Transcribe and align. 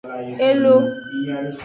Elo. 0.47 0.75